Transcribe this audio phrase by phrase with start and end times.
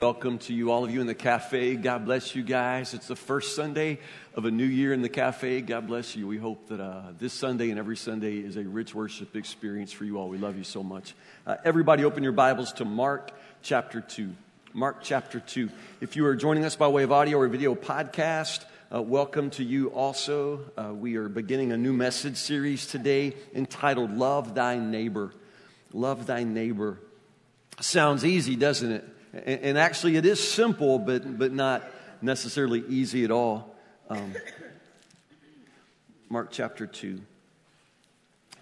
[0.00, 1.74] Welcome to you, all of you in the cafe.
[1.74, 2.94] God bless you guys.
[2.94, 3.98] It's the first Sunday
[4.36, 5.60] of a new year in the cafe.
[5.60, 6.28] God bless you.
[6.28, 10.04] We hope that uh, this Sunday and every Sunday is a rich worship experience for
[10.04, 10.28] you all.
[10.28, 11.16] We love you so much.
[11.44, 14.30] Uh, everybody, open your Bibles to Mark chapter 2.
[14.72, 15.68] Mark chapter 2.
[16.00, 19.64] If you are joining us by way of audio or video podcast, uh, welcome to
[19.64, 20.60] you also.
[20.76, 25.32] Uh, we are beginning a new message series today entitled Love Thy Neighbor.
[25.92, 27.00] Love Thy Neighbor.
[27.80, 29.04] Sounds easy, doesn't it?
[29.32, 31.84] And, actually, it is simple, but, but not
[32.22, 33.74] necessarily easy at all.
[34.08, 34.34] Um,
[36.30, 37.20] Mark chapter 2.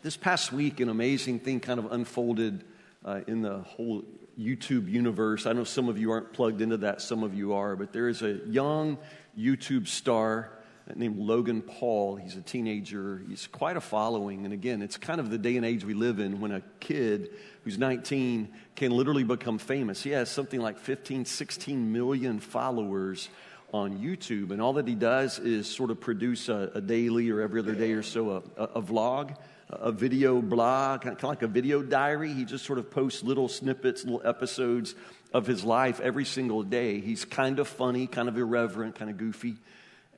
[0.02, 2.64] This past week, an amazing thing kind of unfolded
[3.04, 4.02] uh, in the whole
[4.38, 5.46] YouTube universe.
[5.46, 8.09] I know some of you aren't plugged into that, some of you are, but there
[8.09, 8.98] is a young
[9.38, 10.51] YouTube star
[10.95, 12.16] named Logan Paul.
[12.16, 13.22] He's a teenager.
[13.28, 14.45] He's quite a following.
[14.45, 17.30] And again, it's kind of the day and age we live in when a kid
[17.64, 20.02] who's 19 can literally become famous.
[20.02, 23.28] He has something like 15, 16 million followers
[23.72, 24.52] on YouTube.
[24.52, 27.74] And all that he does is sort of produce a, a daily or every other
[27.74, 29.37] day or so a, a, a vlog,
[29.68, 32.32] a video blog, kind of like a video diary.
[32.32, 34.95] He just sort of posts little snippets, little episodes
[35.32, 37.01] of his life every single day.
[37.01, 39.57] He's kind of funny, kind of irreverent, kind of goofy.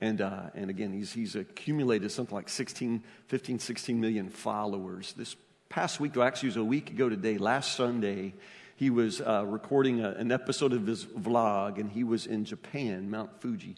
[0.00, 5.12] And, uh, and again, he's, he's accumulated something like 16, 15, 16 million followers.
[5.16, 5.36] This
[5.68, 8.34] past week, or actually it was a week ago today, last Sunday,
[8.76, 13.10] he was uh, recording a, an episode of his vlog, and he was in Japan,
[13.10, 13.76] Mount Fuji.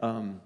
[0.00, 0.40] Um,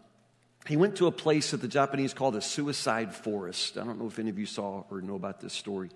[0.66, 3.76] he went to a place that the Japanese call the suicide forest.
[3.76, 5.90] I don't know if any of you saw or know about this story.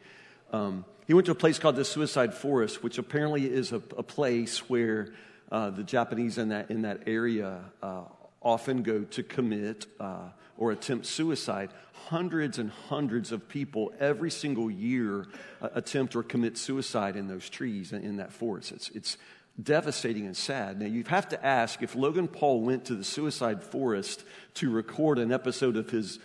[0.52, 4.02] Um, he went to a place called the suicide forest, which apparently is a, a
[4.02, 5.12] place where
[5.50, 8.02] uh, the Japanese in that, in that area uh,
[8.44, 11.70] often go to commit uh, or attempt suicide.
[12.08, 15.26] Hundreds and hundreds of people every single year
[15.62, 18.72] uh, attempt or commit suicide in those trees and in that forest.
[18.72, 19.16] It's, it's
[19.62, 20.80] devastating and sad.
[20.80, 25.18] Now, you have to ask if Logan Paul went to the suicide forest to record
[25.18, 26.18] an episode of his,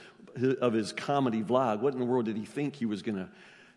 [0.62, 3.30] of his comedy vlog, what in the world did he think he was going to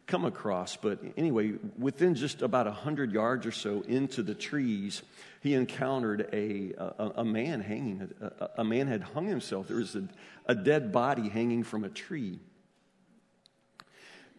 [0.06, 0.76] come across?
[0.76, 5.02] But anyway, within just about 100 yards or so into the trees,
[5.40, 8.10] he encountered a, a, a man hanging.
[8.20, 9.68] A, a, man had hung himself.
[9.68, 10.04] There was a,
[10.46, 12.38] a dead body hanging from a tree.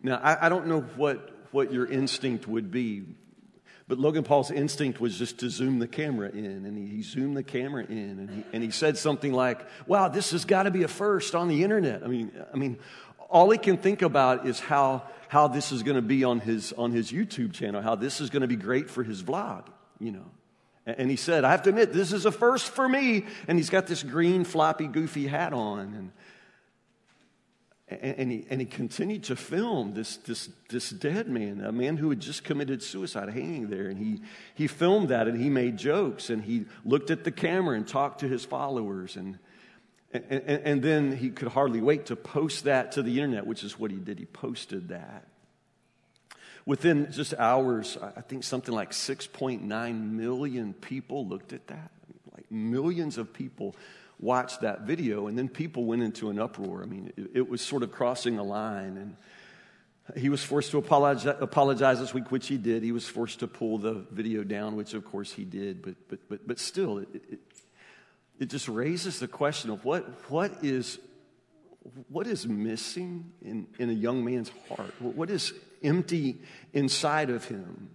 [0.02, 3.04] Now, I, I don't know what, what your instinct would be,
[3.88, 7.36] but Logan Paul's instinct was just to zoom the camera in, and he, he zoomed
[7.36, 10.72] the camera in, and he, and he said something like, "Wow, this has got to
[10.72, 12.80] be a first on the internet." I mean, I mean,
[13.30, 16.74] all he can think about is how how this is going to be on his
[16.74, 19.66] on his YouTube channel, how this is going to be great for his vlog,
[20.00, 20.26] you know.
[20.86, 23.26] And he said, I have to admit, this is a first for me.
[23.48, 26.12] And he's got this green, floppy, goofy hat on.
[27.90, 31.96] And, and, he, and he continued to film this, this, this dead man, a man
[31.96, 33.88] who had just committed suicide, hanging there.
[33.88, 34.22] And he,
[34.56, 38.20] he filmed that and he made jokes and he looked at the camera and talked
[38.20, 39.16] to his followers.
[39.16, 39.40] And,
[40.14, 43.80] and, and then he could hardly wait to post that to the internet, which is
[43.80, 44.20] what he did.
[44.20, 45.28] He posted that.
[46.66, 51.92] Within just hours, I think something like 6.9 million people looked at that.
[52.32, 53.76] Like millions of people
[54.20, 56.84] watched that video, and then people went into an uproar.
[56.84, 58.98] I mean, it, it was sort of crossing a line.
[58.98, 59.18] And
[60.16, 62.84] he was forced to apologize, apologize this week, which he did.
[62.84, 65.82] He was forced to pull the video down, which of course he did.
[65.82, 67.40] But, but, but, but still, it, it,
[68.44, 71.00] it just raises the question of what, what, is,
[72.10, 74.94] what is missing in, in a young man's heart?
[75.00, 76.40] What is empty
[76.74, 77.90] inside of him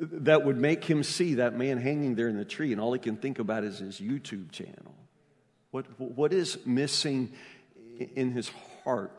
[0.00, 2.98] that would make him see that man hanging there in the tree, and all he
[2.98, 4.94] can think about is his YouTube channel.
[5.70, 7.34] What, what is missing
[7.98, 8.50] in his
[8.84, 9.12] heart?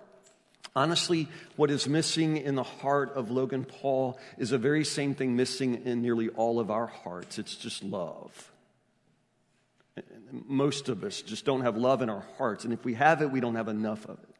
[0.75, 1.27] Honestly,
[1.57, 5.85] what is missing in the heart of Logan Paul is the very same thing missing
[5.85, 8.49] in nearly all of our hearts it's just love.
[10.31, 13.31] Most of us just don't have love in our hearts, and if we have it,
[13.31, 14.35] we don't have enough of it.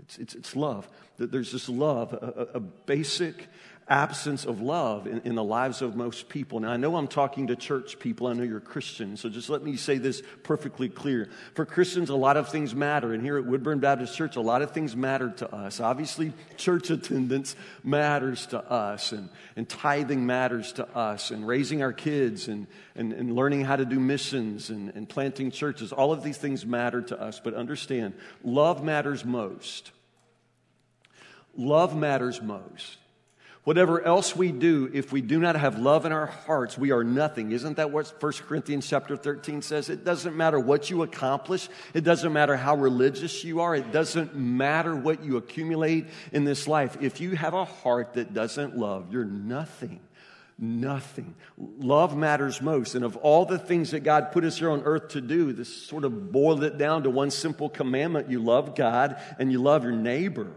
[0.00, 0.88] It's, it's, it's love.
[1.18, 3.48] There's this love, a, a basic
[3.88, 6.58] absence of love in, in, the lives of most people.
[6.58, 8.26] Now, I know I'm talking to church people.
[8.26, 9.20] I know you're Christians.
[9.20, 11.28] So just let me say this perfectly clear.
[11.54, 13.12] For Christians, a lot of things matter.
[13.12, 15.78] And here at Woodburn Baptist Church, a lot of things matter to us.
[15.78, 17.54] Obviously, church attendance
[17.84, 22.66] matters to us, and, and tithing matters to us, and raising our kids, and,
[22.96, 25.92] and, and learning how to do missions, and, and planting churches.
[25.92, 27.40] All of these things matter to us.
[27.42, 29.92] But understand, love matters most.
[31.56, 32.98] Love matters most.
[33.66, 37.02] Whatever else we do, if we do not have love in our hearts, we are
[37.02, 37.50] nothing.
[37.50, 39.90] Isn't that what 1 Corinthians chapter 13 says?
[39.90, 41.68] It doesn't matter what you accomplish.
[41.92, 43.74] It doesn't matter how religious you are.
[43.74, 46.96] It doesn't matter what you accumulate in this life.
[47.00, 49.98] If you have a heart that doesn't love, you're nothing.
[50.58, 51.34] nothing.
[51.58, 52.94] Love matters most.
[52.94, 55.74] And of all the things that God put us here on earth to do, this
[55.74, 59.82] sort of boiled it down to one simple commandment you love God and you love
[59.82, 60.52] your neighbor.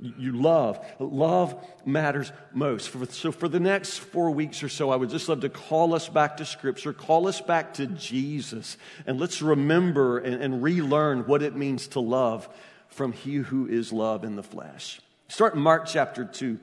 [0.00, 0.84] You love.
[0.98, 2.90] Love matters most.
[3.12, 6.08] So, for the next four weeks or so, I would just love to call us
[6.08, 11.42] back to Scripture, call us back to Jesus, and let's remember and, and relearn what
[11.42, 12.48] it means to love
[12.88, 15.00] from He who is love in the flesh.
[15.28, 16.58] Start in Mark chapter 2.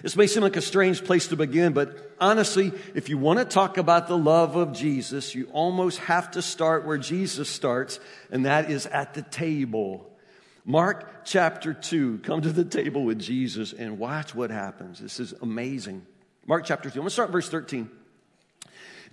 [0.00, 3.44] This may seem like a strange place to begin, but honestly, if you want to
[3.44, 8.00] talk about the love of Jesus, you almost have to start where Jesus starts,
[8.30, 10.11] and that is at the table.
[10.64, 15.00] Mark chapter 2, come to the table with Jesus and watch what happens.
[15.00, 16.06] This is amazing.
[16.46, 17.90] Mark chapter 2, I'm going to start verse 13.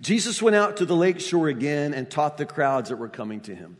[0.00, 3.40] Jesus went out to the lake shore again and taught the crowds that were coming
[3.42, 3.76] to him.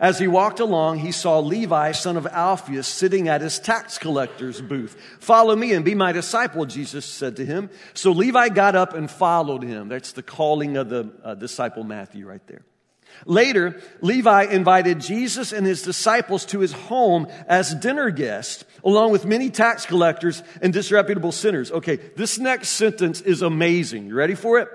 [0.00, 4.60] As he walked along, he saw Levi, son of Alphaeus, sitting at his tax collector's
[4.60, 4.96] booth.
[5.20, 7.68] Follow me and be my disciple, Jesus said to him.
[7.92, 9.88] So Levi got up and followed him.
[9.88, 12.64] That's the calling of the uh, disciple Matthew right there.
[13.26, 19.24] Later, Levi invited Jesus and his disciples to his home as dinner guests, along with
[19.24, 21.70] many tax collectors and disreputable sinners.
[21.70, 24.06] Okay, this next sentence is amazing.
[24.06, 24.68] You ready for it?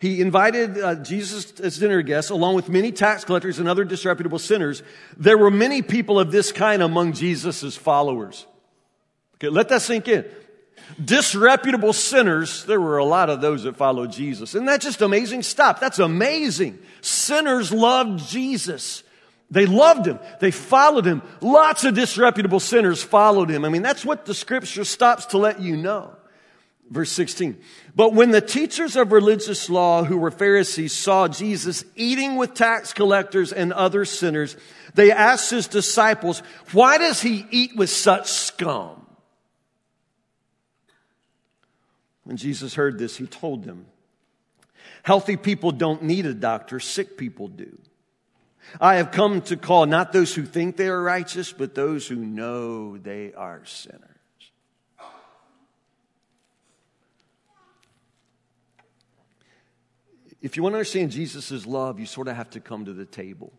[0.00, 4.40] He invited uh, Jesus as dinner guests, along with many tax collectors and other disreputable
[4.40, 4.82] sinners.
[5.16, 8.44] There were many people of this kind among Jesus' followers.
[9.36, 10.24] Okay, let that sink in.
[11.02, 14.54] Disreputable sinners, there were a lot of those that followed Jesus.
[14.54, 15.80] Isn't that just amazing Stop.
[15.80, 16.78] That's amazing.
[17.00, 19.02] Sinners loved Jesus.
[19.50, 20.18] They loved him.
[20.40, 21.20] They followed him.
[21.40, 23.64] Lots of disreputable sinners followed him.
[23.64, 26.16] I mean, that's what the scripture stops to let you know.
[26.90, 27.58] Verse 16.
[27.94, 32.92] But when the teachers of religious law who were Pharisees saw Jesus eating with tax
[32.92, 34.56] collectors and other sinners,
[34.94, 36.42] they asked his disciples,
[36.72, 39.01] why does he eat with such scum?
[42.24, 43.86] When Jesus heard this, he told them,
[45.02, 47.78] healthy people don't need a doctor, sick people do.
[48.80, 52.16] I have come to call not those who think they are righteous, but those who
[52.16, 54.08] know they are sinners.
[60.40, 63.04] If you want to understand Jesus' love, you sort of have to come to the
[63.04, 63.52] table,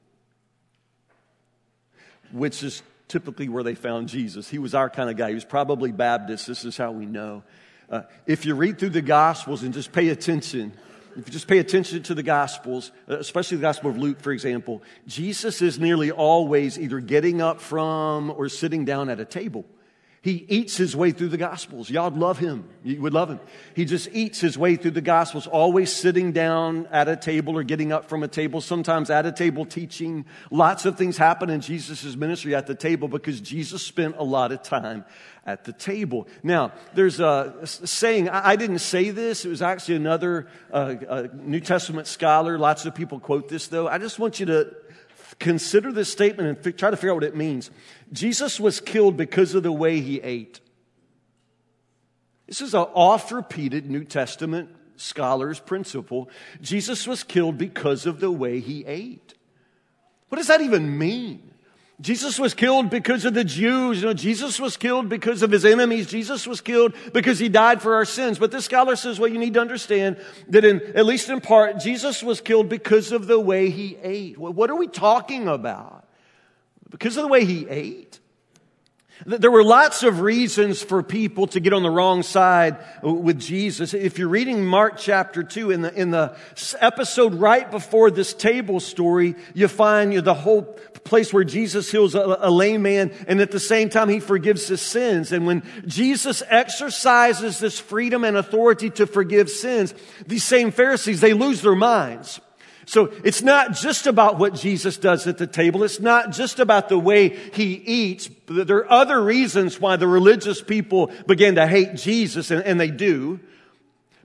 [2.31, 4.49] which is typically where they found Jesus.
[4.49, 5.29] He was our kind of guy.
[5.29, 6.47] He was probably Baptist.
[6.47, 7.43] This is how we know.
[7.93, 10.73] Uh, if you read through the Gospels and just pay attention,
[11.15, 14.31] if you just pay attention to the Gospels, uh, especially the Gospel of Luke, for
[14.31, 19.63] example, Jesus is nearly always either getting up from or sitting down at a table.
[20.23, 21.89] He eats his way through the Gospels.
[21.89, 22.63] Y'all love him.
[22.81, 23.41] You would love him.
[23.75, 27.63] He just eats his way through the Gospels, always sitting down at a table or
[27.63, 30.23] getting up from a table, sometimes at a table teaching.
[30.49, 34.53] Lots of things happen in Jesus' ministry at the table because Jesus spent a lot
[34.53, 35.03] of time
[35.45, 36.29] at the table.
[36.41, 42.07] Now, there's a saying, I didn't say this, it was actually another uh, New Testament
[42.07, 42.57] scholar.
[42.57, 43.89] Lots of people quote this, though.
[43.89, 44.73] I just want you to
[45.39, 47.71] consider this statement and f- try to figure out what it means.
[48.11, 50.59] Jesus was killed because of the way he ate.
[52.47, 56.29] This is an oft repeated New Testament scholar's principle.
[56.61, 59.33] Jesus was killed because of the way he ate.
[60.29, 61.52] What does that even mean?
[62.01, 64.01] Jesus was killed because of the Jews.
[64.01, 66.07] You know, Jesus was killed because of his enemies.
[66.07, 68.39] Jesus was killed because he died for our sins.
[68.39, 70.17] But this scholar says, well, you need to understand
[70.49, 74.37] that in, at least in part, Jesus was killed because of the way he ate.
[74.37, 76.05] What are we talking about?
[76.89, 78.19] Because of the way he ate?
[79.25, 83.93] There were lots of reasons for people to get on the wrong side with Jesus.
[83.93, 86.35] If you're reading Mark chapter 2, in the, in the
[86.81, 90.63] episode right before this table story, you find you know, the whole
[91.03, 94.67] place where Jesus heals a, a lame man, and at the same time, he forgives
[94.67, 95.31] his sins.
[95.31, 99.93] And when Jesus exercises this freedom and authority to forgive sins,
[100.27, 102.41] these same Pharisees, they lose their minds.
[102.85, 105.83] So it's not just about what Jesus does at the table.
[105.83, 108.29] It's not just about the way he eats.
[108.47, 112.91] There are other reasons why the religious people began to hate Jesus, and, and they
[112.91, 113.39] do.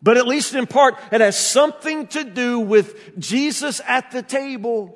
[0.03, 4.95] But at least in part, it has something to do with Jesus at the table.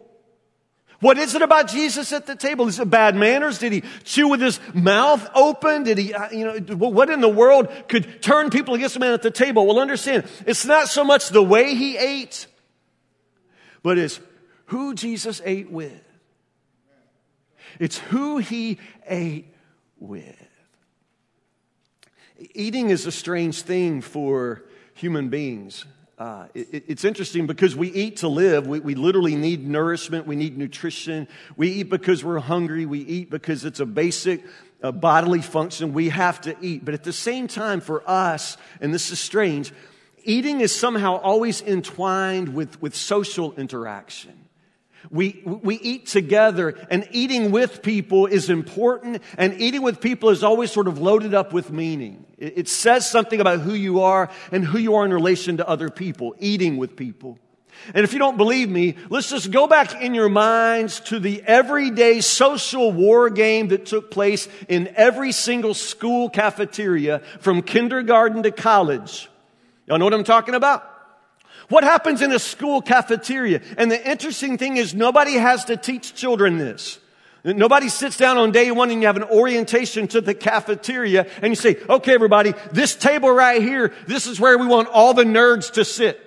[1.00, 2.68] What is it about Jesus at the table?
[2.68, 3.58] Is it bad manners?
[3.58, 5.82] Did he chew with his mouth open?
[5.82, 9.12] Did he, uh, you know, what in the world could turn people against a man
[9.12, 9.66] at the table?
[9.66, 12.46] Well, understand, it's not so much the way he ate,
[13.82, 14.20] but it's
[14.66, 16.02] who Jesus ate with.
[17.78, 19.54] It's who he ate
[19.98, 20.36] with.
[22.54, 25.84] Eating is a strange thing for human beings.
[26.18, 28.66] Uh, it, it's interesting because we eat to live.
[28.66, 30.26] We, we literally need nourishment.
[30.26, 31.26] We need nutrition.
[31.56, 32.86] We eat because we're hungry.
[32.86, 34.44] We eat because it's a basic
[34.82, 35.92] uh, bodily function.
[35.92, 36.84] We have to eat.
[36.84, 39.72] But at the same time, for us, and this is strange,
[40.24, 44.38] eating is somehow always entwined with, with social interaction.
[45.10, 50.44] We, we eat together, and eating with people is important, and eating with people is
[50.44, 52.24] always sort of loaded up with meaning.
[52.38, 55.68] It, it says something about who you are and who you are in relation to
[55.68, 57.38] other people, eating with people.
[57.94, 61.42] And if you don't believe me, let's just go back in your minds to the
[61.42, 68.52] everyday social war game that took place in every single school cafeteria from kindergarten to
[68.52, 69.28] college.
[69.86, 70.88] Y'all know what I'm talking about?
[71.68, 73.62] What happens in a school cafeteria?
[73.78, 76.98] And the interesting thing is nobody has to teach children this.
[77.44, 81.50] Nobody sits down on day one and you have an orientation to the cafeteria and
[81.50, 85.24] you say, okay, everybody, this table right here, this is where we want all the
[85.24, 86.20] nerds to sit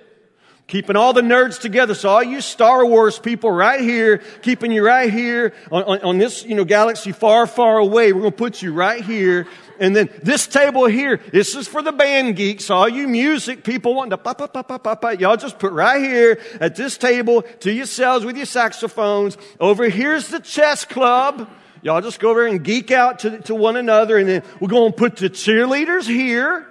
[0.66, 1.94] keeping all the nerds together.
[1.94, 6.18] So all you Star Wars people right here, keeping you right here on, on, on
[6.18, 8.12] this, you know, galaxy far, far away.
[8.12, 9.46] We're going to put you right here.
[9.78, 12.70] And then this table here, this is for the band geeks.
[12.70, 15.20] All you music people wanting to pop, pop, pop, pop, pop, pop.
[15.20, 19.36] Y'all just put right here at this table to yourselves with your saxophones.
[19.60, 21.48] Over here's the chess club.
[21.82, 24.16] Y'all just go over and geek out to, to one another.
[24.16, 26.66] And then we're going to put the cheerleaders here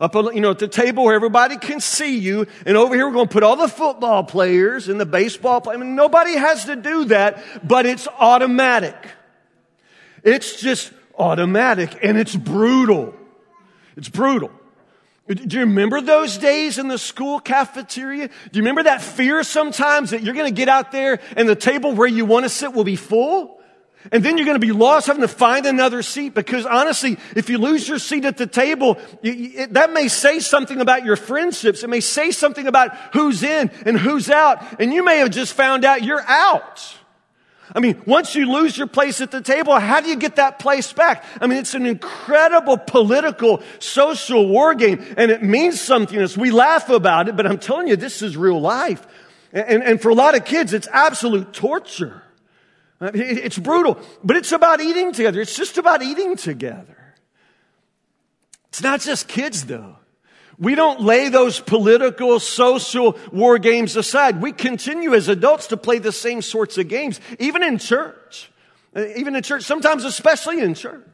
[0.00, 2.46] up, you know, at the table where everybody can see you.
[2.64, 5.80] And over here, we're going to put all the football players and the baseball players.
[5.80, 8.96] I mean, nobody has to do that, but it's automatic.
[10.22, 13.14] It's just automatic and it's brutal.
[13.96, 14.50] It's brutal.
[15.28, 18.28] Do you remember those days in the school cafeteria?
[18.28, 21.56] Do you remember that fear sometimes that you're going to get out there and the
[21.56, 23.56] table where you want to sit will be full?
[24.12, 27.50] And then you're going to be lost having to find another seat because honestly, if
[27.50, 31.82] you lose your seat at the table, it, that may say something about your friendships.
[31.82, 34.80] It may say something about who's in and who's out.
[34.80, 36.96] And you may have just found out you're out.
[37.74, 40.58] I mean, once you lose your place at the table, how do you get that
[40.58, 41.24] place back?
[41.40, 46.50] I mean, it's an incredible political, social war game, and it means something as we
[46.50, 49.06] laugh about it, but I'm telling you, this is real life.
[49.52, 52.22] And, and for a lot of kids, it's absolute torture.
[53.00, 55.40] Uh, it's brutal, but it's about eating together.
[55.40, 57.14] It's just about eating together.
[58.68, 59.96] It's not just kids, though.
[60.58, 64.40] We don't lay those political, social war games aside.
[64.40, 68.50] We continue as adults to play the same sorts of games, even in church.
[68.94, 71.04] Uh, even in church, sometimes especially in church.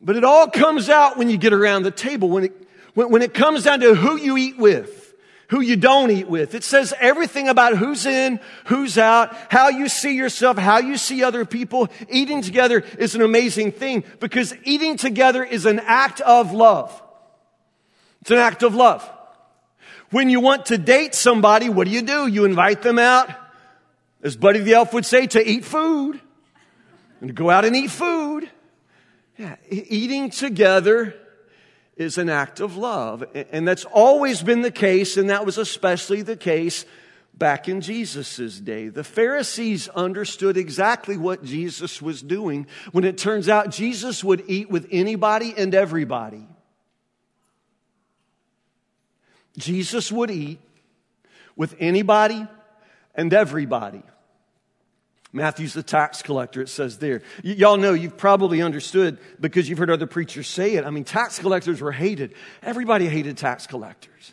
[0.00, 3.22] But it all comes out when you get around the table, when it, when, when
[3.22, 5.00] it comes down to who you eat with
[5.50, 6.54] who you don't eat with.
[6.54, 11.24] It says everything about who's in, who's out, how you see yourself, how you see
[11.24, 11.88] other people.
[12.08, 17.02] Eating together is an amazing thing because eating together is an act of love.
[18.22, 19.08] It's an act of love.
[20.10, 22.26] When you want to date somebody, what do you do?
[22.26, 23.30] You invite them out,
[24.22, 26.20] as Buddy the Elf would say, to eat food
[27.20, 28.50] and to go out and eat food.
[29.38, 31.14] Yeah, eating together
[31.96, 33.24] is an act of love.
[33.52, 36.84] And that's always been the case, and that was especially the case
[37.32, 38.88] back in Jesus' day.
[38.88, 44.70] The Pharisees understood exactly what Jesus was doing when it turns out Jesus would eat
[44.70, 46.46] with anybody and everybody.
[49.60, 50.60] Jesus would eat
[51.56, 52.46] with anybody
[53.14, 54.02] and everybody.
[55.32, 57.22] Matthew's the tax collector, it says there.
[57.44, 60.84] Y- y'all know, you've probably understood because you've heard other preachers say it.
[60.84, 62.34] I mean, tax collectors were hated.
[62.62, 64.32] Everybody hated tax collectors.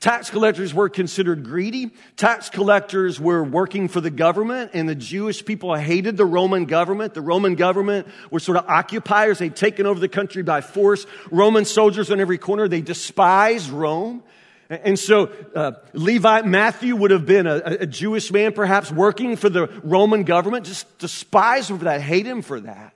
[0.00, 1.92] Tax collectors were considered greedy.
[2.16, 7.14] Tax collectors were working for the government, and the Jewish people hated the Roman government.
[7.14, 9.38] The Roman government were sort of occupiers.
[9.38, 11.06] They'd taken over the country by force.
[11.30, 12.68] Roman soldiers on every corner.
[12.68, 14.22] They despised Rome.
[14.70, 19.50] And so uh, Levi Matthew would have been a, a, Jewish man, perhaps working for
[19.50, 22.94] the Roman government, just despise him for that, hate him for that.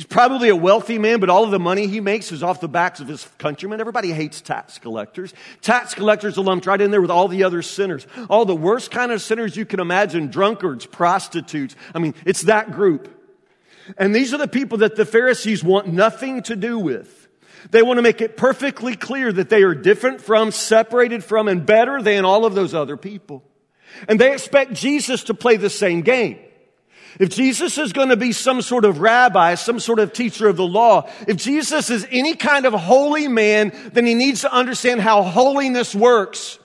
[0.00, 2.68] He's probably a wealthy man, but all of the money he makes is off the
[2.68, 3.80] backs of his countrymen.
[3.80, 5.34] Everybody hates tax collectors.
[5.60, 8.06] Tax collectors are lumped right in there with all the other sinners.
[8.30, 11.76] All the worst kind of sinners you can imagine, drunkards, prostitutes.
[11.94, 13.14] I mean, it's that group.
[13.98, 17.19] And these are the people that the Pharisees want nothing to do with.
[17.70, 21.64] They want to make it perfectly clear that they are different from, separated from, and
[21.66, 23.42] better than all of those other people.
[24.08, 26.38] And they expect Jesus to play the same game.
[27.18, 30.56] If Jesus is going to be some sort of rabbi, some sort of teacher of
[30.56, 35.00] the law, if Jesus is any kind of holy man, then he needs to understand
[35.00, 36.58] how holiness works.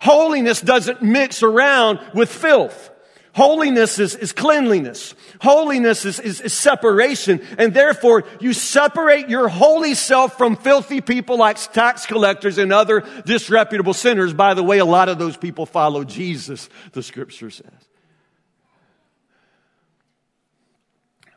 [0.00, 2.90] Holiness doesn't mix around with filth.
[3.34, 5.14] Holiness is, is cleanliness.
[5.40, 7.40] Holiness is, is, is separation.
[7.58, 13.02] And therefore, you separate your holy self from filthy people like tax collectors and other
[13.26, 14.32] disreputable sinners.
[14.32, 17.72] By the way, a lot of those people follow Jesus, the scripture says.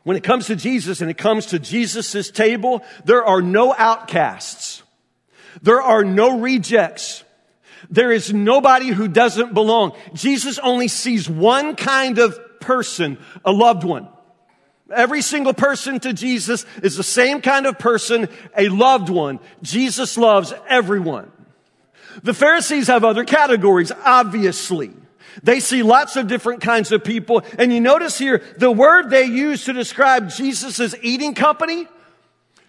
[0.08, 4.82] when it comes to Jesus and it comes to Jesus' table, there are no outcasts.
[5.60, 7.24] There are no rejects.
[7.90, 9.96] There is nobody who doesn't belong.
[10.12, 14.08] Jesus only sees one kind of person, a loved one.
[14.94, 19.38] Every single person to Jesus is the same kind of person, a loved one.
[19.62, 21.30] Jesus loves everyone.
[22.22, 24.92] The Pharisees have other categories, obviously.
[25.42, 27.42] They see lots of different kinds of people.
[27.58, 31.86] And you notice here, the word they use to describe Jesus' eating company,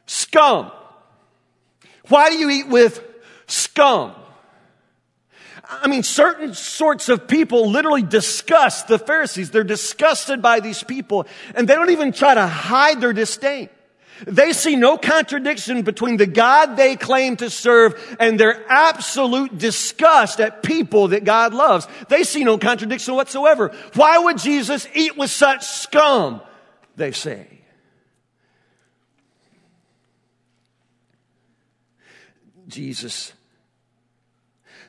[0.06, 0.72] scum.
[2.10, 3.04] Why do you eat with
[3.48, 4.14] scum?
[5.70, 9.52] I mean, certain sorts of people literally disgust the Pharisees.
[9.52, 13.70] They're disgusted by these people and they don't even try to hide their disdain.
[14.26, 20.42] They see no contradiction between the God they claim to serve and their absolute disgust
[20.42, 21.88] at people that God loves.
[22.10, 23.72] They see no contradiction whatsoever.
[23.94, 26.42] Why would Jesus eat with such scum?
[26.96, 27.48] They say.
[32.68, 33.34] Jesus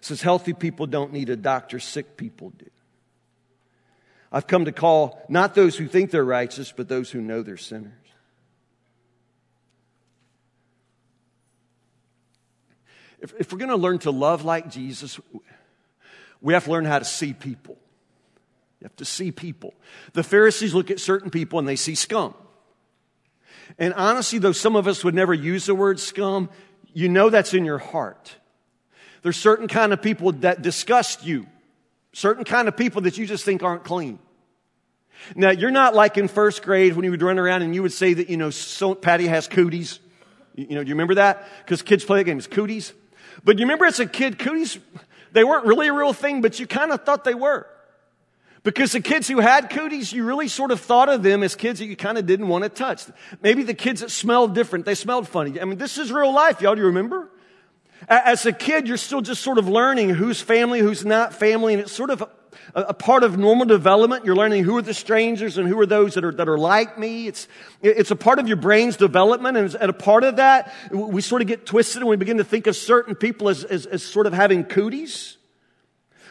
[0.01, 2.67] says healthy people don't need a doctor, sick people do.
[4.33, 7.57] I've come to call not those who think they're righteous, but those who know they're
[7.57, 7.93] sinners.
[13.21, 15.21] If, if we're going to learn to love like Jesus,
[16.41, 17.77] we have to learn how to see people.
[18.81, 19.75] You have to see people.
[20.15, 22.35] The Pharisees look at certain people and they see scum.
[23.79, 26.49] And honestly, though some of us would never use the word scum,
[26.95, 28.37] you know that's in your heart.
[29.23, 31.47] There's certain kind of people that disgust you.
[32.13, 34.19] Certain kind of people that you just think aren't clean.
[35.35, 37.93] Now, you're not like in first grade when you would run around and you would
[37.93, 40.01] say that, you know, so, Patty has cooties.
[40.55, 41.47] You, you know, do you remember that?
[41.65, 42.93] Because kids play the game, it's cooties.
[43.45, 44.79] But you remember as a kid, cooties,
[45.33, 47.67] they weren't really a real thing, but you kind of thought they were.
[48.63, 51.79] Because the kids who had cooties, you really sort of thought of them as kids
[51.79, 53.05] that you kind of didn't want to touch.
[53.43, 55.61] Maybe the kids that smelled different, they smelled funny.
[55.61, 56.75] I mean, this is real life, y'all.
[56.75, 57.31] Do you remember?
[58.09, 61.83] As a kid, you're still just sort of learning who's family, who's not family, and
[61.83, 62.25] it's sort of
[62.75, 64.25] a, part of normal development.
[64.25, 66.99] You're learning who are the strangers and who are those that are, that are like
[66.99, 67.27] me.
[67.27, 67.49] It's,
[67.83, 71.43] it's a part of your brain's development, and, and a part of that, we sort
[71.43, 74.27] of get twisted and we begin to think of certain people as, as, as sort
[74.27, 75.37] of having cooties.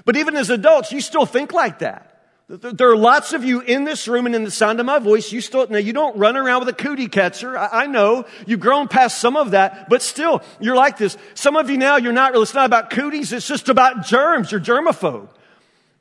[0.05, 2.18] But even as adults, you still think like that.
[2.49, 5.31] There are lots of you in this room and in the sound of my voice.
[5.31, 7.55] You still, now you don't run around with a cootie catcher.
[7.55, 11.15] I, I, know you've grown past some of that, but still you're like this.
[11.35, 13.31] Some of you now, you're not it's not about cooties.
[13.33, 14.51] It's just about germs.
[14.51, 15.29] You're germaphobe.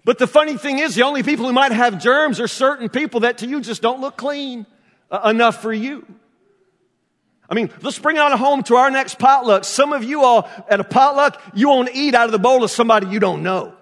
[0.05, 3.21] But the funny thing is the only people who might have germs are certain people
[3.21, 4.65] that to you just don't look clean
[5.11, 6.07] uh, enough for you.
[7.51, 9.65] I mean, let's bring it on home to our next potluck.
[9.65, 12.71] Some of you all at a potluck, you won't eat out of the bowl of
[12.71, 13.75] somebody you don't know.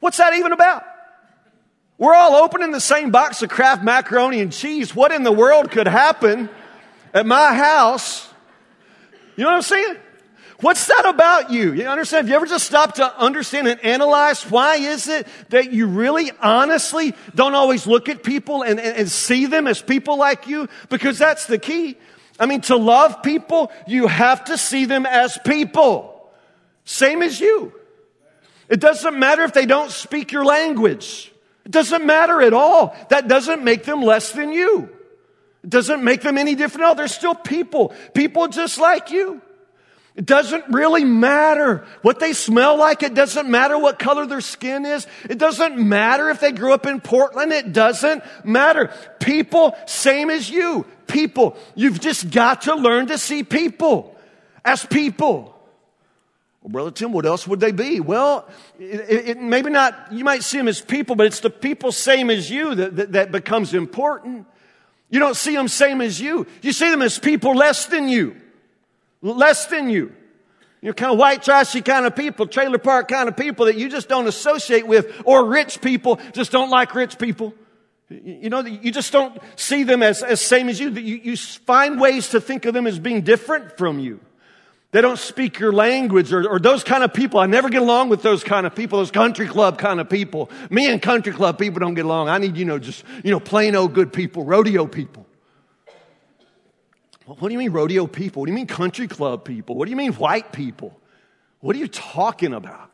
[0.00, 0.84] What's that even about?
[1.98, 4.94] We're all opening the same box of Kraft macaroni and cheese.
[4.94, 6.48] What in the world could happen
[7.14, 8.28] at my house?
[9.36, 9.96] You know what I'm saying?
[10.62, 11.72] What's that about you?
[11.72, 12.24] You understand?
[12.24, 16.30] Have you ever just stopped to understand and analyze why is it that you really
[16.40, 20.68] honestly don't always look at people and, and, and see them as people like you?
[20.88, 21.96] Because that's the key.
[22.38, 26.30] I mean, to love people, you have to see them as people.
[26.84, 27.72] Same as you.
[28.68, 31.31] It doesn't matter if they don't speak your language.
[31.64, 32.96] It doesn't matter at all.
[33.08, 34.90] That doesn't make them less than you.
[35.62, 36.88] It doesn't make them any different.
[36.88, 37.94] No, they're still people.
[38.14, 39.40] People just like you.
[40.14, 43.02] It doesn't really matter what they smell like.
[43.02, 45.06] It doesn't matter what color their skin is.
[45.30, 47.52] It doesn't matter if they grew up in Portland.
[47.52, 48.92] It doesn't matter.
[49.20, 50.84] People, same as you.
[51.06, 51.56] People.
[51.74, 54.14] You've just got to learn to see people
[54.64, 55.51] as people.
[56.62, 57.98] Well, Brother Tim, what else would they be?
[57.98, 58.48] Well,
[58.78, 62.30] it, it, maybe not, you might see them as people, but it's the people same
[62.30, 64.46] as you that, that, that becomes important.
[65.10, 66.46] You don't see them same as you.
[66.62, 68.36] You see them as people less than you.
[69.20, 70.12] Less than you.
[70.80, 73.88] You're kind of white trashy kind of people, trailer park kind of people that you
[73.88, 77.54] just don't associate with, or rich people just don't like rich people.
[78.08, 80.90] You know, you just don't see them as, as same as you.
[80.90, 81.20] you.
[81.22, 84.20] You find ways to think of them as being different from you.
[84.92, 87.40] They don't speak your language or, or, those kind of people.
[87.40, 90.50] I never get along with those kind of people, those country club kind of people.
[90.68, 92.28] Me and country club people don't get along.
[92.28, 95.26] I need, you know, just, you know, plain old good people, rodeo people.
[97.24, 98.40] What do you mean rodeo people?
[98.40, 99.76] What do you mean country club people?
[99.76, 100.94] What do you mean white people?
[101.60, 102.90] What are you talking about?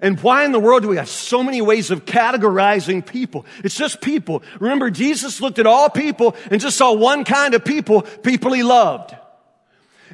[0.00, 3.44] And why in the world do we have so many ways of categorizing people?
[3.64, 4.44] It's just people.
[4.60, 8.62] Remember, Jesus looked at all people and just saw one kind of people, people he
[8.62, 9.16] loved.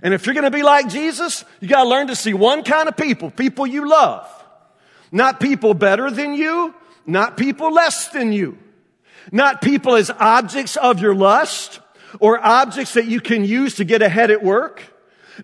[0.02, 2.64] And if you're going to be like Jesus, you got to learn to see one
[2.64, 4.28] kind of people, people you love.
[5.12, 6.74] Not people better than you,
[7.06, 8.58] not people less than you.
[9.32, 11.80] Not people as objects of your lust
[12.18, 14.82] or objects that you can use to get ahead at work.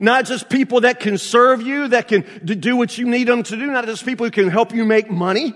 [0.00, 3.56] Not just people that can serve you, that can do what you need them to
[3.56, 3.66] do.
[3.66, 5.54] Not just people who can help you make money.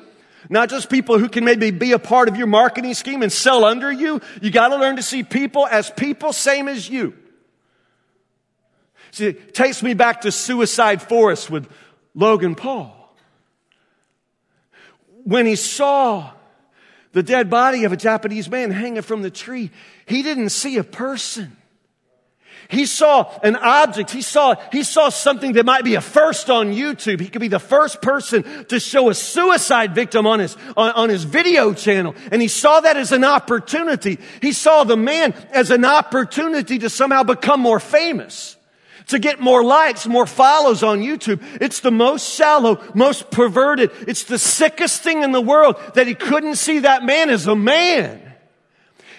[0.48, 3.64] Not just people who can maybe be a part of your marketing scheme and sell
[3.64, 4.20] under you.
[4.40, 7.14] You got to learn to see people as people same as you.
[9.12, 11.68] See, it takes me back to Suicide Forest with
[12.14, 12.96] Logan Paul.
[15.24, 16.30] When he saw
[17.12, 19.70] the dead body of a Japanese man hanging from the tree,
[20.06, 21.56] he didn't see a person.
[22.68, 24.12] He saw an object.
[24.12, 27.18] He saw, he saw something that might be a first on YouTube.
[27.18, 31.08] He could be the first person to show a suicide victim on his, on, on
[31.08, 32.14] his video channel.
[32.30, 34.20] And he saw that as an opportunity.
[34.40, 38.56] He saw the man as an opportunity to somehow become more famous
[39.10, 41.42] to get more likes, more follows on YouTube.
[41.60, 43.90] It's the most shallow, most perverted.
[44.08, 47.54] It's the sickest thing in the world that he couldn't see that man as a
[47.54, 48.20] man.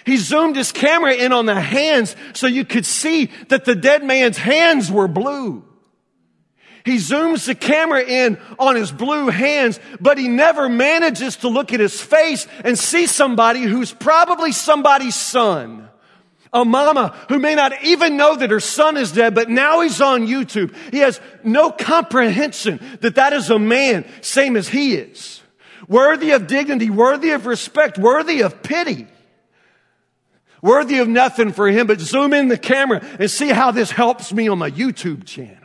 [0.04, 4.02] He zoomed his camera in on the hands so you could see that the dead
[4.02, 5.64] man's hands were blue.
[6.84, 11.72] He zooms the camera in on his blue hands, but he never manages to look
[11.72, 15.88] at his face and see somebody who's probably somebody's son.
[16.52, 20.00] A mama who may not even know that her son is dead, but now he's
[20.00, 20.74] on YouTube.
[20.90, 25.40] He has no comprehension that that is a man, same as he is.
[25.88, 29.06] Worthy of dignity, worthy of respect, worthy of pity
[30.62, 34.32] worthy of nothing for him, but zoom in the camera and see how this helps
[34.32, 35.56] me on my YouTube channel.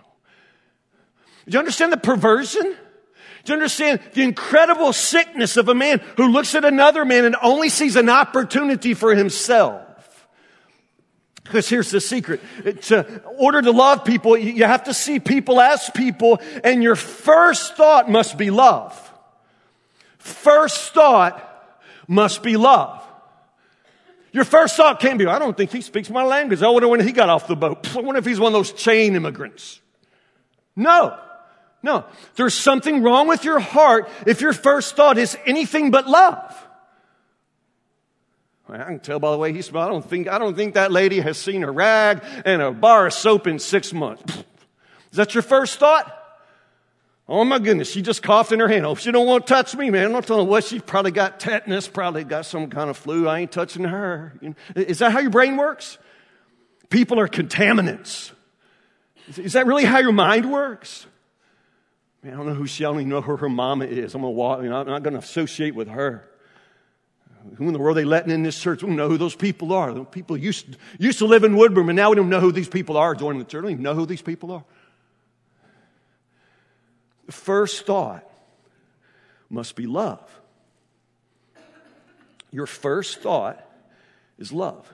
[1.48, 2.64] Do you understand the perversion?
[2.64, 7.38] Do you understand the incredible sickness of a man who looks at another man and
[7.42, 9.87] only sees an opportunity for himself?
[11.48, 12.42] Because here's the secret.
[12.84, 17.78] To order to love people, you have to see people as people, and your first
[17.78, 18.94] thought must be love.
[20.18, 21.44] First thought
[22.08, 23.02] must be love.
[24.34, 26.62] Your first thought can't be, I don't think he speaks my language.
[26.62, 27.96] I wonder when he got off the boat.
[27.96, 29.80] I wonder if he's one of those chain immigrants.
[30.76, 31.18] No.
[31.82, 32.06] No.
[32.36, 36.67] There's something wrong with your heart if your first thought is anything but love.
[38.70, 39.86] I can tell by the way he smells.
[39.86, 43.08] I don't think, I don't think that lady has seen a rag and a bar
[43.08, 44.44] of soap in six months.
[45.12, 46.14] Is that your first thought?
[47.30, 48.86] Oh my goodness, she just coughed in her hand.
[48.86, 50.06] Oh, she don't want to touch me, man.
[50.06, 53.28] I'm not telling what she's probably got tetanus, probably got some kind of flu.
[53.28, 54.34] I ain't touching her.
[54.76, 55.98] Is that how your brain works?
[56.90, 58.32] People are contaminants.
[59.36, 61.06] Is that really how your mind works?
[62.24, 64.16] Man, I don't know who she, I don't even know who her mama is.
[64.16, 66.30] I'm gonna walk, you know, I'm not gonna associate with her.
[67.56, 68.84] Who in the world are they letting in this church?
[68.84, 69.94] We don't know who those people are.
[69.94, 72.68] The people used, used to live in Woodburn, and now we don't know who these
[72.68, 73.64] people are joining the church.
[73.64, 74.64] We don't even know who these people are
[77.30, 78.24] first thought
[79.50, 80.42] must be love.
[82.52, 83.64] Your first thought
[84.38, 84.92] is love.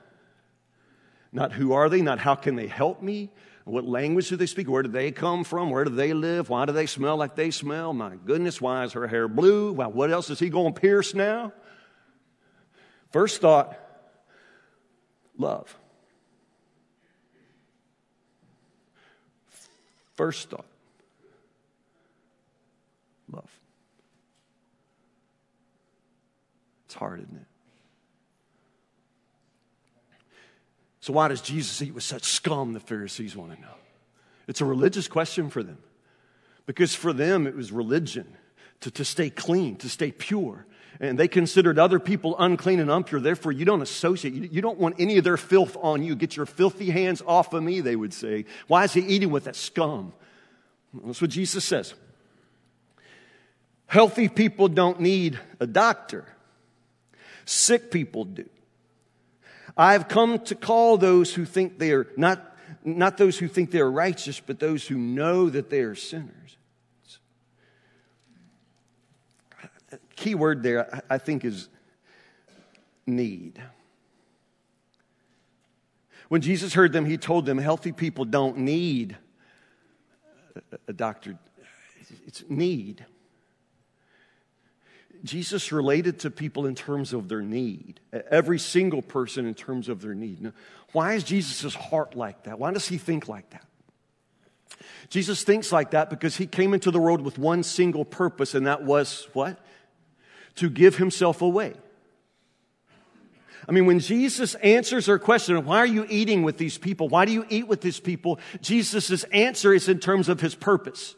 [1.31, 3.31] Not who are they, not how can they help me,
[3.65, 6.65] what language do they speak, where do they come from, where do they live, why
[6.65, 10.11] do they smell like they smell, my goodness, why is her hair blue, well, what
[10.11, 11.53] else is he going to pierce now?
[13.13, 13.77] First thought,
[15.37, 15.77] love.
[20.15, 20.65] First thought.
[23.31, 23.49] love.
[26.85, 27.45] It's hard, isn't it?
[31.01, 33.67] So, why does Jesus eat with such scum, the Pharisees want to know?
[34.47, 35.77] It's a religious question for them.
[36.65, 38.37] Because for them, it was religion
[38.79, 40.65] to, to stay clean, to stay pure.
[40.99, 43.19] And they considered other people unclean and impure.
[43.19, 44.33] Therefore, you don't associate.
[44.51, 46.15] You, don't want any of their filth on you.
[46.15, 48.45] Get your filthy hands off of me, they would say.
[48.67, 50.13] Why is he eating with that scum?
[50.93, 51.93] That's what Jesus says.
[53.87, 56.25] Healthy people don't need a doctor.
[57.45, 58.49] Sick people do.
[59.75, 63.79] I've come to call those who think they are not, not those who think they
[63.79, 66.42] are righteous, but those who know that they are sinners.
[70.15, 71.69] Key word there, I think, is
[73.05, 73.61] need.
[76.29, 79.17] When Jesus heard them, he told them healthy people don't need
[80.87, 81.37] a doctor,
[82.25, 83.05] it's need.
[85.23, 90.01] Jesus related to people in terms of their need, every single person in terms of
[90.01, 90.41] their need.
[90.41, 90.51] Now,
[90.91, 92.59] why is Jesus' heart like that?
[92.59, 93.65] Why does he think like that?
[95.09, 98.67] Jesus thinks like that because he came into the world with one single purpose, and
[98.67, 99.63] that was what?
[100.55, 101.73] To give himself away.
[103.67, 107.07] I mean, when Jesus answers our question, why are you eating with these people?
[107.07, 108.39] Why do you eat with these people?
[108.61, 111.15] Jesus' answer is in terms of his purpose.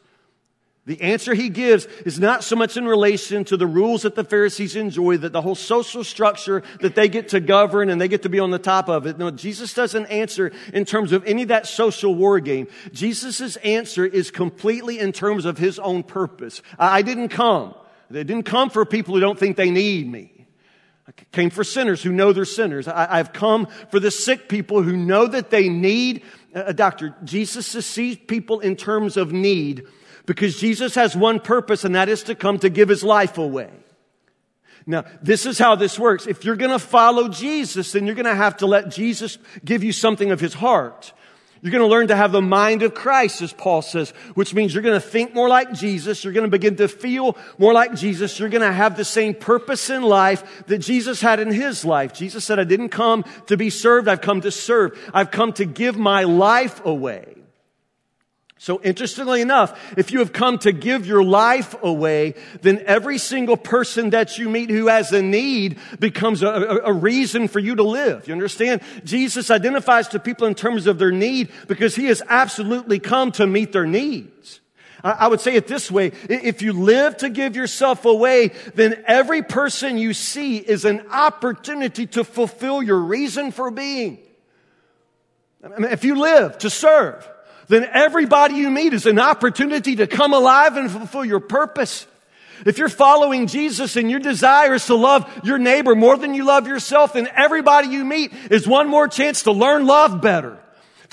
[0.86, 4.24] The answer he gives is not so much in relation to the rules that the
[4.24, 8.22] Pharisees enjoy, that the whole social structure that they get to govern and they get
[8.22, 9.18] to be on the top of it.
[9.18, 12.68] No, Jesus doesn't answer in terms of any of that social war game.
[12.92, 16.62] Jesus' answer is completely in terms of his own purpose.
[16.78, 17.74] I didn't come.
[18.10, 20.32] They didn't come for people who don't think they need me.
[21.08, 22.88] I came for sinners who know they're sinners.
[22.88, 27.16] I, have come for the sick people who know that they need a doctor.
[27.24, 29.86] Jesus sees people in terms of need
[30.26, 33.70] because Jesus has one purpose, and that is to come to give his life away.
[34.88, 36.28] Now, this is how this works.
[36.28, 39.84] If you're going to follow Jesus, then you're going to have to let Jesus give
[39.84, 41.14] you something of his heart.
[41.66, 44.72] You're going to learn to have the mind of Christ, as Paul says, which means
[44.72, 46.24] you're going to think more like Jesus.
[46.24, 48.38] You're going to begin to feel more like Jesus.
[48.38, 52.14] You're going to have the same purpose in life that Jesus had in his life.
[52.14, 54.08] Jesus said, I didn't come to be served.
[54.08, 54.96] I've come to serve.
[55.12, 57.34] I've come to give my life away.
[58.58, 63.58] So interestingly enough, if you have come to give your life away, then every single
[63.58, 67.76] person that you meet who has a need becomes a, a, a, reason for you
[67.76, 68.28] to live.
[68.28, 68.82] You understand?
[69.04, 73.46] Jesus identifies to people in terms of their need because he has absolutely come to
[73.46, 74.62] meet their needs.
[75.04, 76.14] I, I would say it this way.
[76.30, 82.08] If you live to give yourself away, then every person you see is an opportunity
[82.08, 84.18] to fulfill your reason for being.
[85.62, 87.28] I mean, if you live to serve,
[87.68, 92.08] then everybody you meet is an opportunity to come alive and fulfill your purpose.
[92.66, 96.46] If you're following Jesus and your desire is to love your neighbor more than you
[96.46, 100.58] love yourself, then everybody you meet is one more chance to learn love better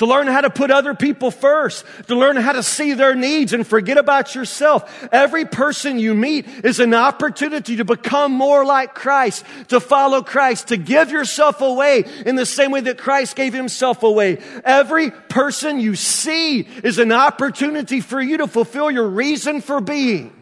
[0.03, 3.53] to learn how to put other people first, to learn how to see their needs
[3.53, 5.07] and forget about yourself.
[5.12, 10.69] Every person you meet is an opportunity to become more like Christ, to follow Christ,
[10.69, 14.38] to give yourself away in the same way that Christ gave himself away.
[14.65, 20.33] Every person you see is an opportunity for you to fulfill your reason for being.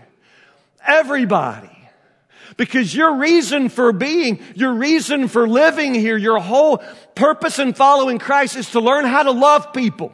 [0.86, 1.79] Everybody.
[2.56, 6.78] Because your reason for being, your reason for living here, your whole
[7.14, 10.12] purpose in following Christ is to learn how to love people.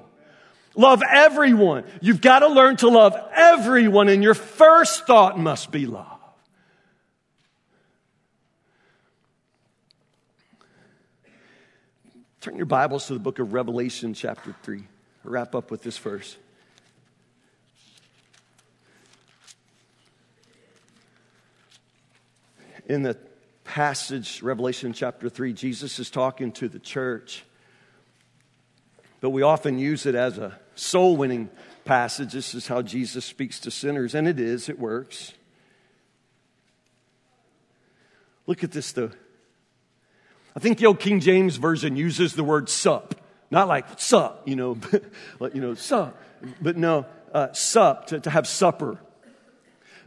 [0.75, 1.85] Love everyone.
[2.01, 6.13] You've got to learn to love everyone, and your first thought must be love.
[12.43, 14.85] Turn your Bibles to the book of Revelation, chapter 3.
[15.25, 16.37] I'll wrap up with this verse.
[22.87, 23.17] In the
[23.65, 27.45] passage, Revelation chapter 3, Jesus is talking to the church.
[29.21, 31.51] But we often use it as a soul winning
[31.85, 32.33] passage.
[32.33, 35.33] This is how Jesus speaks to sinners, and it is, it works.
[38.47, 39.11] Look at this, though.
[40.55, 43.15] I think the old King James Version uses the word sup.
[43.51, 44.75] Not like sup, you know,
[45.39, 46.21] but, you know, sup.
[46.61, 48.99] But no, uh, sup, to, to have supper.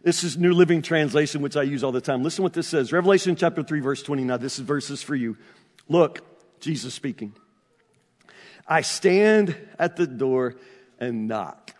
[0.04, 2.24] This is New Living Translation, which I use all the time.
[2.24, 2.92] Listen what this says.
[2.92, 4.40] Revelation chapter 3, verse 29.
[4.40, 5.38] This is verses for you.
[5.88, 6.22] Look,
[6.62, 7.34] Jesus speaking.
[8.68, 10.56] I stand at the door
[11.00, 11.74] and knock.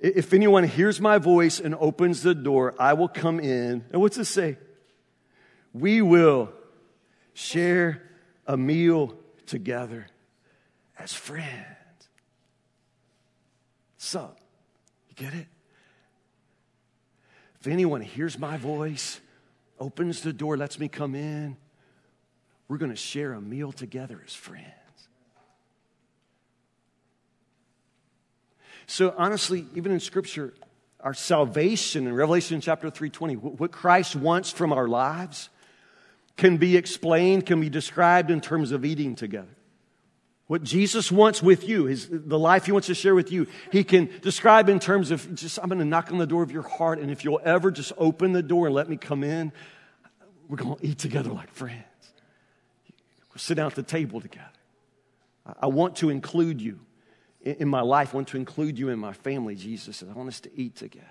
[0.00, 3.84] If anyone hears my voice and opens the door, I will come in.
[3.92, 4.56] And what's it say?
[5.72, 6.52] We will
[7.34, 8.02] share
[8.46, 9.14] a meal
[9.46, 10.06] together
[10.98, 11.66] as friends.
[13.98, 14.34] So,
[15.08, 15.46] you get it?
[17.60, 19.20] If anyone hears my voice,
[19.78, 21.56] opens the door, lets me come in,
[22.68, 24.66] we're going to share a meal together as friends.
[28.86, 30.54] So honestly, even in scripture,
[31.00, 35.48] our salvation in Revelation chapter 3:20, what Christ wants from our lives
[36.36, 39.54] can be explained, can be described in terms of eating together.
[40.50, 43.84] What Jesus wants with you, his, the life he wants to share with you, he
[43.84, 46.64] can describe in terms of just, I'm going to knock on the door of your
[46.64, 49.52] heart, and if you'll ever just open the door and let me come in,
[50.48, 51.84] we're going to eat together like friends.
[53.28, 54.50] We'll sit down at the table together.
[55.60, 56.80] I want to include you
[57.42, 58.12] in my life.
[58.12, 60.08] I want to include you in my family, Jesus says.
[60.08, 61.06] I want us to eat together.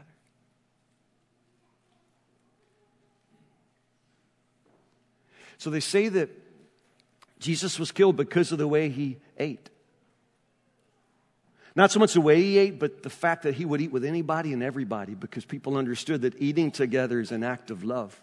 [5.58, 6.30] So they say that
[7.40, 9.70] Jesus was killed because of the way he ate.
[11.76, 14.04] Not so much the way he ate, but the fact that he would eat with
[14.04, 18.20] anybody and everybody because people understood that eating together is an act of love.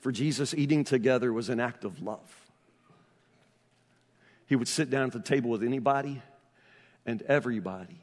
[0.00, 2.46] For Jesus, eating together was an act of love.
[4.46, 6.22] He would sit down at the table with anybody
[7.06, 8.00] and everybody.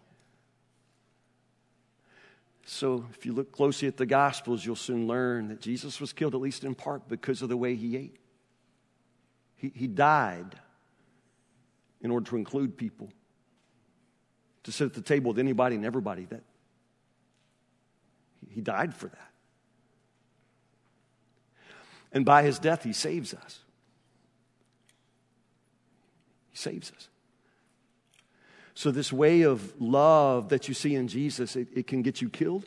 [2.68, 6.34] So, if you look closely at the Gospels, you'll soon learn that Jesus was killed,
[6.34, 8.16] at least in part, because of the way he ate.
[9.56, 10.60] He, he died
[12.06, 13.10] in order to include people,
[14.64, 16.26] to sit at the table with anybody and everybody.
[16.26, 16.44] That
[18.52, 19.32] He died for that.
[22.12, 23.60] And by His death, He saves us.
[26.52, 27.10] He saves us.
[28.76, 32.30] So, this way of love that you see in Jesus, it, it can get you
[32.30, 32.66] killed.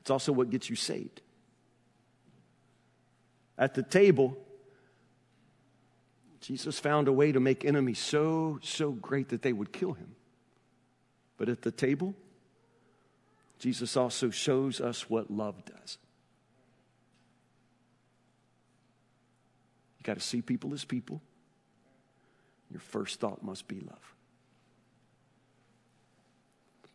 [0.00, 1.20] It's also what gets you saved.
[3.58, 4.38] At the table,
[6.42, 10.16] Jesus found a way to make enemies so, so great that they would kill him.
[11.38, 12.14] But at the table,
[13.60, 15.98] Jesus also shows us what love does.
[19.98, 21.22] You got to see people as people.
[22.72, 24.14] Your first thought must be love.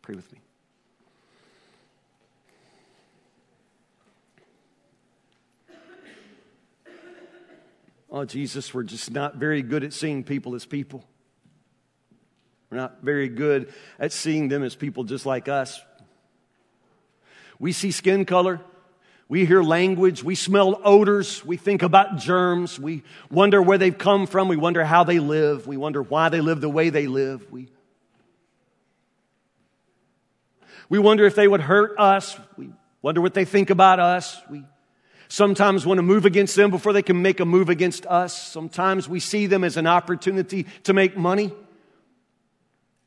[0.02, 0.40] Pray with me.
[8.10, 11.04] Oh, Jesus, we're just not very good at seeing people as people.
[12.70, 15.80] We're not very good at seeing them as people just like us.
[17.58, 18.60] We see skin color.
[19.28, 20.24] We hear language.
[20.24, 21.44] We smell odors.
[21.44, 22.78] We think about germs.
[22.80, 24.48] We wonder where they've come from.
[24.48, 25.66] We wonder how they live.
[25.66, 27.50] We wonder why they live the way they live.
[27.50, 27.68] We,
[30.88, 32.38] we wonder if they would hurt us.
[32.56, 32.70] We
[33.02, 34.40] wonder what they think about us.
[34.48, 34.64] We
[35.28, 38.36] sometimes we want to move against them before they can make a move against us.
[38.36, 41.52] Sometimes we see them as an opportunity to make money.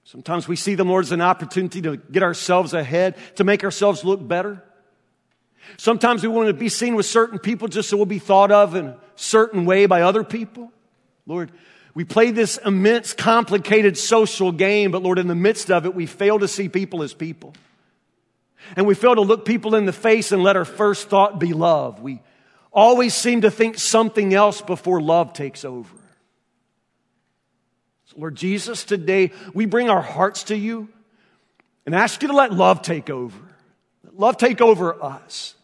[0.03, 4.03] Sometimes we see them, Lord, as an opportunity to get ourselves ahead, to make ourselves
[4.03, 4.63] look better.
[5.77, 8.75] Sometimes we want to be seen with certain people just so we'll be thought of
[8.75, 10.71] in a certain way by other people.
[11.25, 11.51] Lord,
[11.93, 16.05] we play this immense, complicated social game, but Lord, in the midst of it, we
[16.05, 17.53] fail to see people as people.
[18.76, 21.54] And we fail to look people in the face and let our first thought be
[21.54, 22.02] love.
[22.02, 22.21] We
[22.71, 25.95] always seem to think something else before love takes over.
[28.06, 30.89] So Lord Jesus, today we bring our hearts to you
[31.86, 33.38] and ask you to let love take over.
[34.04, 35.56] Let love take over us.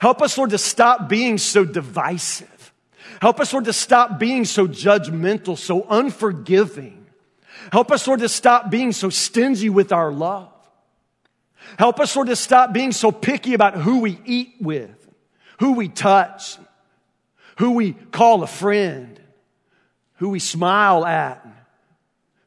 [0.00, 2.72] Help us, Lord, to stop being so divisive.
[3.20, 7.06] Help us, Lord, to stop being so judgmental, so unforgiving.
[7.70, 10.52] Help us, Lord, to stop being so stingy with our love.
[11.78, 15.08] Help us, Lord, to stop being so picky about who we eat with,
[15.58, 16.58] who we touch,
[17.58, 19.20] who we call a friend,
[20.16, 21.46] who we smile at,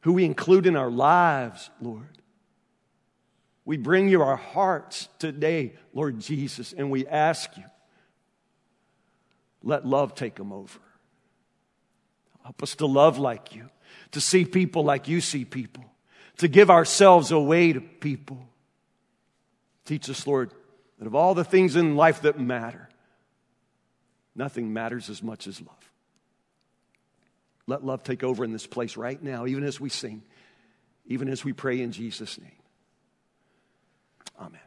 [0.02, 2.08] who we include in our lives, Lord.
[3.64, 7.64] We bring you our hearts today, Lord Jesus, and we ask you,
[9.62, 10.78] let love take them over.
[12.42, 13.70] Help us to love like you,
[14.10, 15.84] to see people like you see people,
[16.36, 18.46] to give ourselves away to people
[19.84, 20.52] Teach us, Lord,
[20.98, 22.88] that of all the things in life that matter,
[24.34, 25.90] nothing matters as much as love.
[27.66, 30.22] Let love take over in this place right now, even as we sing,
[31.06, 32.50] even as we pray in Jesus' name.
[34.38, 34.60] Amen.